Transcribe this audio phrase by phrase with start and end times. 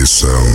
[0.00, 0.52] தேசம்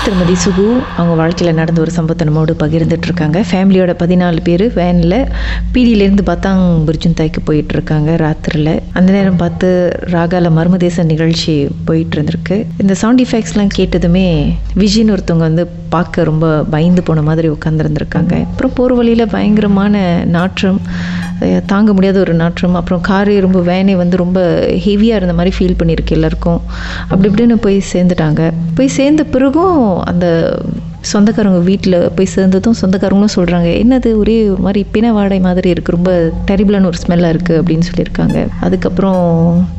[0.00, 0.64] திருமதி சுகு
[0.96, 5.16] அவங்க வாழ்க்கையில் நடந்த ஒரு சம்பவத்தை நம்மோடு பகிர்ந்துட்டு இருக்காங்க ஃபேமிலியோட பதினாலு பேர் வேனில்
[5.72, 9.68] பீடியிலேருந்து பத்தாங் பிரிச்சுந்தாய்க்கு போயிட்டு இருக்காங்க ராத்திரியில் அந்த நேரம் பார்த்து
[10.12, 14.26] ராகால மர்மதேச நிகழ்ச்சி போயிட்டு இருந்திருக்கு இந்த சவுண்ட் எஃபெக்ட்ஸ்லாம் கேட்டதுமே
[14.76, 19.96] விஜின்னு ஒருத்தவங்க வந்து பார்க்க ரொம்ப பயந்து போன மாதிரி உட்காந்துருந்துருக்காங்க அப்புறம் போகிற வழியில் பயங்கரமான
[20.30, 20.80] நாற்றம்
[21.66, 22.74] தாங்க முடியாத ஒரு நாற்றம்.
[22.74, 24.40] அப்புறம் கார் ரொம்ப வேனே வந்து ரொம்ப
[24.86, 26.60] ஹெவியாக இருந்த மாதிரி ஃபீல் பண்ணியிருக்கு எல்லாருக்கும்.
[27.08, 28.42] அப்படி இப்படின்னு போய் சேர்ந்துட்டாங்க.
[28.74, 30.26] போய் சேர்ந்த பிறகும் அந்த
[31.00, 36.32] சொந்தக்காரங்க வீட்டில் போய் சேர்ந்ததும் சொந்தக்காரங்களும் சொல்கிறாங்க என்னது ஒரே ஒரு மாதிரி பிண வாடை மாதிரி இருக்குது ரொம்ப
[36.46, 38.48] டெரிபிளான ஒரு ஸ்மெல்லாக இருக்குது அப்படின்னு சொல்லியிருக்காங்க.
[38.60, 39.22] அதுக்கப்புறம்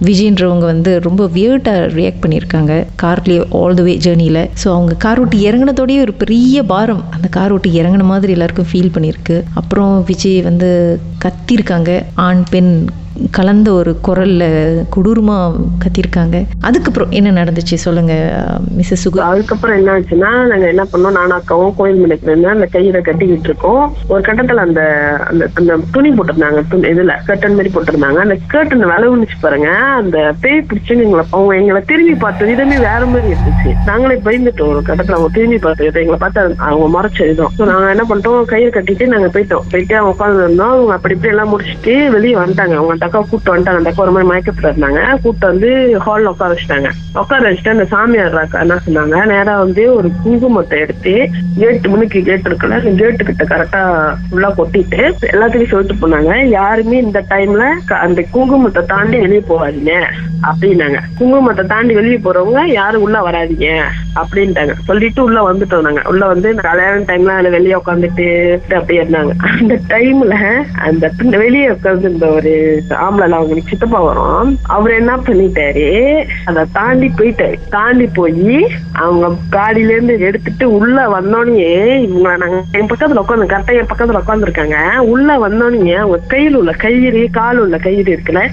[0.02, 5.50] விஜயன்றவங்க வந்து ரொம்ப வியர்டாக ரியாக்ட் பண்ணியிருக்காங்க கார்லேயே ஆல் த வே ஜேர்னியில் ஸோ அவங்க கார் ஓட்டி
[5.50, 7.04] இறங்கினதோடய ஒரு பெரிய பாரம்.
[7.12, 9.44] அந்த கார் ஓட்டி இறங்கின மாதிரி எல்லாருக்கும் ஃபீல் பண்ணியிருக்கு.
[9.54, 12.88] அப்புறம் விஜய் வந்து கத்திருக்காங்க ஆண் பெண்
[13.38, 14.44] கலந்த ஒரு குரல்ல
[14.96, 16.38] கொடூரமாக கத்திருக்காங்க.
[16.62, 18.14] அதுக்கப்புறம் என்ன நடந்துச்சு சொல்லுங்க
[18.78, 19.20] மிஸ்ஸஸ் சுகு.
[19.30, 23.84] அதுக்கப்புறம் என்ன ஆச்சுன்னா நாங்க என்ன பண்ணோம் நானும் அக்காவும் கோயில் மணிக்கு அந்த கையில கட்டிக்கிட்டு இருக்கோம்.
[24.08, 24.82] ஒரு கட்டத்துல அந்த
[25.30, 28.20] அந்த அந்த துணி போட்டிருந்தாங்க துணி இதுல கர்டன் மாதிரி போட்டிருந்தாங்க.
[28.26, 29.70] அந்த கேர்டன் விளவுனுச்சு பாருங்க.
[30.02, 33.72] அந்த பேய் பிடிச்சு எங்களை அவங்க எங்களை திரும்பி பார்த்த விதமே வேற மாதிரி இருந்துச்சு.
[33.90, 35.18] நாங்களே பயந்துட்டோம் ஒரு கட்டத்துல.
[35.18, 39.08] அவங்க திரும்பி பார்த்த விதம் எங்களை பார்த்து அவங்க மறைச்ச விதம் ஸோ நாங்க என்ன பண்ணிட்டோம் கையை கட்டிட்டு
[39.14, 39.66] நாங்க போயிட்டோம்.
[39.74, 42.76] போயிட்டு அவங்க உட்காந்துருந்தோம் அவங்க அப்படி இப்படி எல்லாம் முடிச்சுட்டு வெளியே வந்துட்டாங்க.
[42.80, 45.02] அவங்கள்ட்ட அந்த அக்கா கூப்பிட்டு வந்துட்டாங்க அந்த அக்கா ஒரு மாதிரி மயக்கத்துல இருந்தாங்க.
[45.24, 45.70] கூப்பிட்டு வந்து
[46.06, 46.90] ஹால்ல உட்கார வச்சுட்டாங்க.
[47.22, 49.18] உட்கார வச்சுட்டு அந்த சாமியார் அக்கா என்ன சொன்னாங்க?
[49.32, 51.14] நேரா வந்து ஒரு குங்குமத்தை எடுத்து
[51.60, 53.82] கேட்டு முன்னுக்கு கேட் இருக்குல்ல அந்த கேட்டு கிட்ட கரெக்டா
[54.30, 55.02] ஃபுல்லா கொட்டிட்டு
[55.34, 56.34] எல்லாத்துக்கும் சொல்லிட்டு போனாங்க.
[56.58, 57.66] யாருமே இந்த டைம்ல
[58.06, 59.94] அந்த குங்குமத்தை தாண்டி வெளியே போகாதீங்க
[60.50, 61.00] அப்படின்னாங்க.
[61.20, 63.70] குங்குமத்தை தாண்டி வெளியே போறவங்க யாரும் உள்ள வராதீங்க
[64.22, 64.74] அப்படின்ட்டாங்க.
[64.90, 68.28] சொல்லிட்டு உள்ள வந்துட்டோம் நாங்க உள்ள வந்து கல்யாண டைம்ல அதுல வெளியே உட்காந்துட்டு
[68.80, 69.34] அப்படியே இருந்தாங்க.
[69.60, 70.36] அந்த டைம்ல
[70.88, 72.06] அந்த வெளியே உட்காந்து
[72.38, 72.54] ஒரு
[73.04, 74.52] ஆம்பளை அவங்களுக்கு சித்தப்பா வரும்.
[74.76, 75.88] அவர் என்ன பண்ணிட்டாரு?
[76.50, 77.58] அதை தாண்டி போயிட்டாரு.
[77.76, 78.58] தாண்டி போய்
[79.04, 81.72] அவங்க காடியில இருந்து எடுத்துட்டு உள்ள வந்தோடனே
[82.06, 84.78] இவங்க நாங்க என் பக்கத்துல உட்காந்து கரெக்டா என் பக்கத்துல உட்காந்துருக்காங்க.
[85.14, 88.44] உள்ள வந்தோடனே அவங்க கையில் உள்ள கயிறு கால் உள்ள கயிறு இருக்குல்ல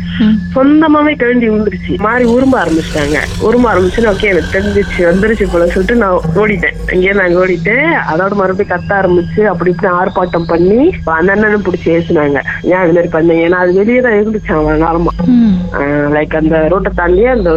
[0.56, 1.94] சொந்தமாவே கிழஞ்சி விழுந்துருச்சு.
[2.06, 3.20] மாறி உரும்ப ஆரம்பிச்சிட்டாங்க.
[3.48, 6.78] உரும்ப ஆரம்பிச்சுன்னு ஓகே எனக்கு தெரிஞ்சிச்சு வந்துருச்சு போல சொல்லிட்டு நான் ஓடிட்டேன்.
[6.92, 7.76] அங்கேயே நாங்க ஓடிட்டு
[8.12, 10.80] அதோட மறுபடியும் கத்த ஆரம்பிச்சு அப்படி இப்படி ஆர்ப்பாட்டம் பண்ணி
[11.16, 12.38] அந்த அண்ணனும் பிடிச்சி ஏசுனாங்க.
[12.72, 13.42] ஏன் அது மாதிரி பண்ணீங்க?
[13.48, 15.12] ஏன்னா அது வெளியே தான் இருந்துச்சு நேரமா
[16.14, 17.50] லைக் அந்த ரோட்டை தாண்டி அந்த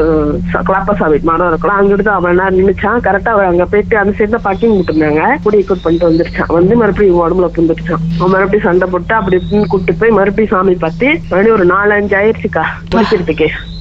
[0.70, 4.46] கிளாப்பசாமி மரம் இருக்கலாம் அங்கிட்டு தான் அவன் நேரம் நின்னுச்சான் கரெக்டா அவன் அங்க போயிட்டு அந்த சைடு தான்
[4.48, 5.24] பார்க்கிங் விட்டுருந்தாங்க.
[5.46, 6.52] கூடி கூட் பண்ணிட்டு வந்துருச்சான்.
[6.58, 9.40] வந்து மறுபடியும் உடம்புல புந்துருச்சான் அவன் மறுபடியும் சண்டை போட்டு அப்படி
[9.74, 13.50] கூட்டு போய் மறுபடியும் சாமி பார்த்து மறுபடியும் ஒரு நாலஞ்சு ஆயிடுச்சுக்கா முடிக்கிறதுக்கே.
[13.56, 13.77] ம்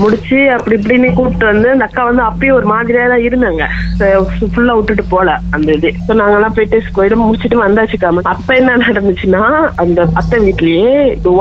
[0.00, 3.62] முடிச்சு அப்படி இப்படின்னு கூப்பிட்டு வந்து அந்த அக்கா வந்து அப்பயும் ஒரு மாதிரியா தான் இருந்தாங்க.
[4.52, 5.90] ஃபுல்லா விட்டுட்டு போல அந்த இது.
[6.06, 9.42] So நாங்க எல்லாம் போயிட்டு கோயில முடிச்சிட்டு வந்தாச்சுக்காம அப்ப என்ன நடந்துச்சுன்னா
[9.84, 10.92] அந்த அத்தை வீட்லயே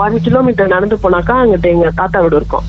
[0.03, 2.67] ஒன் கிலோமீட்டர் நடந்து போனாக்கா அங்கிட்ட எங்க தாத்தா வீடு இருக்கும்.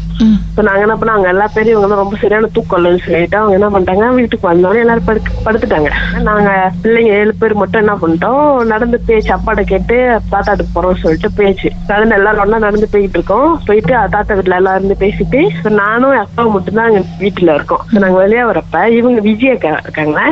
[0.49, 4.09] இப்ப நாங்க என்ன பண்ணோம் எல்லா பேரும் இவங்க ரொம்ப சரியான தூக்கம் இல்லைன்னு சொல்லிட்டு அவங்க என்ன பண்ணிட்டாங்க
[4.19, 5.91] வீட்டுக்கு வந்தோடனே எல்லாரும் படுக்க படுத்துட்டாங்க.
[6.29, 6.49] நாங்க
[6.83, 9.97] பிள்ளைங்க ஏழு பேர் மட்டும் என்ன பண்ணிட்டோம் நடந்து பேச்சு அப்பாட்ட கேட்டு
[10.33, 13.49] தாத்தாட்டுக்கு போறோம்னு சொல்லிட்டு பேச்சு நடந்து எல்லாரும் ஒன்னா நடந்து போயிட்டு இருக்கோம்.
[13.67, 15.41] போயிட்டு தாத்தா வீட்டுல எல்லாம் இருந்து பேசிட்டு
[15.81, 17.83] நானும் அப்பாவும் அக்காவும் மட்டும்தான் அங்க வீட்டுல இருக்கோம்.
[17.97, 18.69] நாங்க வெளியே வரப்ப
[18.99, 20.27] இவங்க விஜய் அக்கா இருக்காங்களா?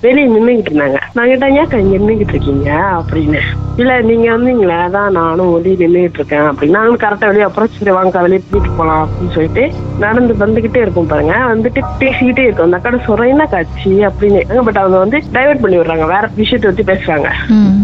[0.00, 0.98] வெளியே நின்னுகிட்டு இருந்தாங்க.
[1.14, 2.70] நான் கேட்டேன் ஏக்கா இங்க நின்னுகிட்டு இருக்கீங்க?
[2.98, 3.40] அப்படின்னு.
[3.76, 6.76] இல்ல நீங்க வந்தீங்களே அதான் நானும் வெளியே நின்னுகிட்டு இருக்கேன் அப்படின்னு.
[6.76, 11.34] நாங்களும் கரெக்டா வெளியே அப்புறம் சரி வாங்க வெளியே வீட்டுக்கு போலாம் அப்படின்னு சொல்லிட்டு நடந்து வந்துகிட்டே இருக்கும் பாருங்க.
[11.54, 12.72] வந்துட்டு பேசிக்கிட்டே இருக்கும்.
[12.72, 14.64] அந்த அக்கா சொல்றேன் என்ன காட்சி அப்படின்னு.
[14.64, 16.06] பட் அவங்க வந்து டைவர்ட் பண்ணி விடுறாங்க.
[16.06, 17.30] வேற விஷயத்தை வச்சு பேசுறாங்க.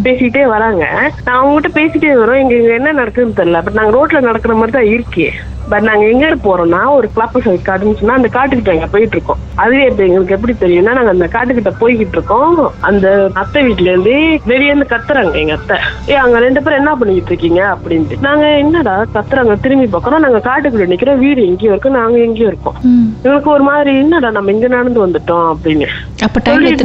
[0.02, 1.10] பேசிக்கிட்டே வராங்க.
[1.25, 2.42] நான் அவங்ககிட்ட பேசிட்டே வரோம்.
[2.44, 3.64] இங்க என்ன நடக்குதுன்னு தெரியல.
[3.64, 5.28] பட் நாங்க ரோட்ல நடக்கிற மாதிரி தான் இருக்கே.
[5.69, 9.36] பட் நாங்க எங்க போறோம்னா ஒரு கிளப் சைட் காட்டுன்னு சொன்னா அந்த காட்டுக்கிட்ட எங்க போயிட்டு இருக்கோம்.
[9.54, 11.72] அதுவே இப்ப எங்களுக்கு எப்படி தெரியும்னா நாங்க அந்த காட்டுக்கிட்ட
[12.04, 15.76] போய்கிட்டு இருக்கோம் அந்த அத்தை வீட்டுல இருந்து வெளியே இருந்து கத்துறாங்க எங்க அத்தை.
[16.09, 18.19] ஏ அங்க ரெண்டு பேரும் என்ன பண்ணிக்கிட்டு இருக்கீங்க அப்படின்ட்டு.
[18.20, 19.60] நாங்க என்னடா கத்துறாங்க?
[19.60, 21.91] திரும்பி பார்க்கறோம் நாங்க காட்டுக்குள்ள நிக்கிறோம் வீடு எங்கேயோ இருக்கு.
[21.91, 22.75] நாங்க எங்கேயோ இருக்கோம்.
[22.82, 23.09] ம்.
[23.22, 25.47] எங்களுக்கு ஒரு மாதிரி என்னடா நம்ம இங்க நடந்து வந்துட்டோம்?
[25.50, 25.88] அப்படின்னு.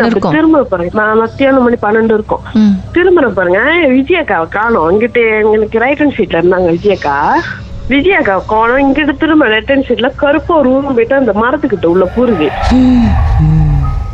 [0.05, 0.31] இருக்கும்.
[0.31, 1.03] திரும்ப பாருங்க.
[1.03, 2.39] நான் மத்தியானம் மணி பன்னெண்டு இருக்கும்.
[2.53, 2.75] ம்.
[2.91, 3.59] திருமணம் பாருங்க.
[3.89, 4.91] விஜயக்காவை காணோம்.
[4.91, 7.17] இங்கிட்டு எங்களுக்கு ரைட் ஹேண்ட் சீட்ல இருந்தாங்க விஜயக்கா.
[7.89, 8.79] விஜயக்கா காணோம்.
[8.79, 12.49] இங்கிட்டு திரும்ப ஹேண்ட் சீட்ல கருப்பு ஒரு ஊரும் போயிட்டு அந்த மரத்துக்கிட்ட உள்ள பூருது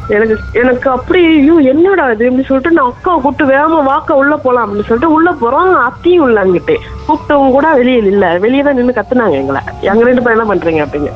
[0.08, 2.30] எனக்கு எனக்கு அப்படி ஐயோ என்னடா இது?
[2.30, 5.74] அப்படின்னு சொல்லிட்டு நான் அக்காவை கூப்பிட்டு வேகமா வாக்க உள்ள போலாம் அப்படின்னு சொல்லிட்டு உள்ள போறோம்.
[5.74, 6.76] அத்தையும் உள்ள அங்கிட்டு
[7.08, 8.38] கூப்பிட்டவங்க கூட வெளியே இல்ல.
[8.38, 9.62] வெளியே தான் நின்று கத்துனாங்க எங்களை.
[9.82, 11.12] எங்க ரெண்டு பேரும் என்ன பண்றீங்க அப்படின்னு.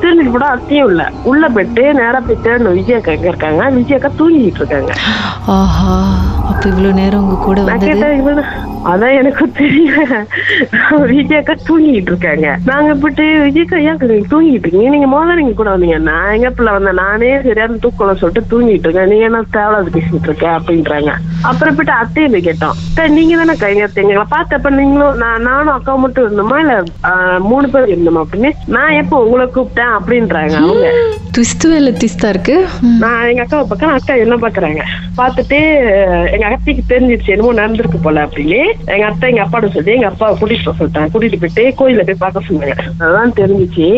[0.00, 1.10] திரும்பிட்டு போட அத்தையும் இல்ல.
[1.22, 3.70] உள்ள போயிட்டு நேரா போயிட்டு அந்த விஜயக்கா எங்க இருக்காங்க?
[3.70, 4.92] விஜயக்கா தூங்கிட்டு இருக்காங்க.
[5.46, 6.02] ஆஹா.
[6.48, 8.44] அப்போ இவ்வளோ நேரம் உங்க கூட இவனு
[8.84, 10.26] அதான் எனக்கு தெரியல.
[10.90, 12.56] விஜயக்கா தூங்கிட்டு இருக்காங்க.
[12.64, 14.88] நாங்க போயிட்டு விஜயக்கா ஏன் தூங்கிட்டு இருக்கீங்க?
[14.88, 15.98] நீங்க முதல்ல நீங்க கூட வந்தீங்க.
[15.98, 16.94] நான் எங்க பிள்ளை வந்தேன்?
[16.94, 19.08] நானே சரியான தூக்கம் சொல்லிட்டு தூங்கிட்டு இருக்கேன்.
[19.08, 21.12] நீங்க என்ன தேவையில்லாத பேசிட்டு இருக்க அப்படின்றாங்க.
[21.42, 22.70] அப்புறம் போயிட்டு அத்தையை கேட்டோம்.
[22.70, 26.56] "அத்தை, நீங்க தானே கைங்க எங்களை பார்த்தப்ப நீங்களும் நான் நானும் அக்கா மட்டும் இருந்தோமா?
[26.64, 26.74] இல்ல
[27.50, 28.50] மூணு பேர் இருந்தோமா அப்படின்னு?
[28.76, 30.88] நான் எப்போ உங்களை கூப்பிட்டேன் அப்படின்றாங்க அவங்க.
[31.34, 31.66] ட்விஸ்ட்
[32.00, 32.56] ட்விஸ்டா இருக்கு?
[33.02, 34.82] நான் எங்க அக்காவை பக்கம் அக்கா என்ன பாக்குறாங்க
[35.18, 35.58] பார்த்துட்டு
[36.34, 38.60] எங்க அத்தைக்கு தெரிஞ்சிருச்சு என்னமோ நடந்திருக்கு போல அப்படின்னு.
[38.94, 41.10] எங்க அத்தை எங்க அப்பாட்ட சொல்லி எங்க அப்பாவை கூட்டிட்டு போக சொல்லிட்டாங்க.
[41.14, 42.76] கூட்டிட்டு போயிட்டு கோயில போய் பார்க்க சொன்னாங்க.
[43.06, 43.88] அதான் தெரிஞ்சிச்சு.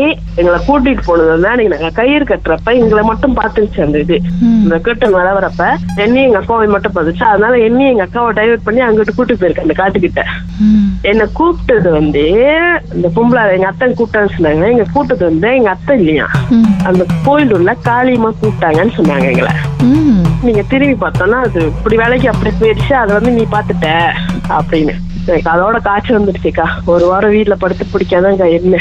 [0.40, 4.18] எங்களை கூட்டிட்டு போனது வந்து அன்னைக்கு நாங்க கயிறு கட்டுறப்ப எங்களை மட்டும் பார்த்துருச்சு அந்த இது.
[4.64, 5.62] இந்த கட்டன் வர வரப்ப
[6.04, 7.24] என்னையும் எங்க அக்காவை மட்டும் பார்த்துச்சு.
[7.32, 10.24] அதனால என்னையும் எங்க அக்காவை டைவர்ட் பண்ணி அங்கிட்டு கூட்டிட்டு போயிருக்கேன் அந்த காட்டுக்கிட்ட.
[11.10, 12.22] என்ன கூப்பிட்டது வந்து
[12.96, 14.64] இந்த பொம்பளை எங்க அத்தை கூப்பிட்டான்னு சொன்னாங்க.
[14.74, 16.26] எங்க கூப்பிட்டது வந்து எங்க அத்தை இல்லையா?
[16.88, 19.52] அந்த கோயில் உள்ள காளியம்மா கூப்பிட்டாங்கன்னு சொன்னாங்க எங்களை.
[20.46, 23.88] நீங்க திரும்பி பார்த்தோம்னா அது இப்படி வேலைக்கு அப்படி போயிடுச்சு அதை வந்து நீ பாத்துட்ட
[24.58, 24.94] அப்படின்னு.
[25.28, 26.66] எனக்கு அதோட காய்ச்சல் வந்துடுச்சுக்கா.
[26.92, 28.76] ஒரு வாரம் வீட்டுல படுத்து பிடிக்காதாங்க என்ன?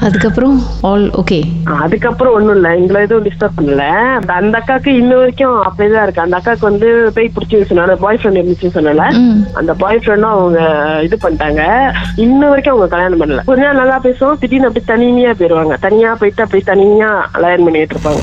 [0.00, 1.38] அதுக்கப்புறம் ஆல் ஓகே
[1.82, 2.74] அதுக்கப்புறம் ஒண்ணும் இல்ல.
[2.76, 3.84] எங்களை எதுவும் டிஸ்டர்ப் பண்ணல.
[4.38, 6.22] அந்த அக்காக்கு இன்ன வரைக்கும் அப்படியேதான் இருக்கு.
[6.22, 9.06] அந்த அக்காக்கு வந்து பேய் பிடிச்சி சொன்னால பாய் ஃப்ரெண்ட் இருந்துச்சுன்னு சொன்னல
[9.54, 10.60] அந்த பாய் ஃப்ரெண்டும் அவங்க
[11.02, 11.62] இது பண்ணிட்டாங்க.
[12.16, 13.44] இன்ன வரைக்கும் அவங்க கல்யாணம் பண்ணல.
[13.44, 14.38] கொஞ்ச நாள் நல்லா பேசுவோம்.
[14.38, 15.76] திடீர்னு அப்படி தனிமையா போயிருவாங்க.
[15.80, 18.22] தனியா போயிட்டு அப்படி தனியா கல்யாணம் பண்ணிட்டு இருப்பாங்க.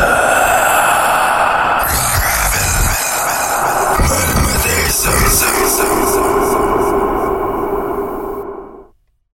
[0.00, 0.39] Good.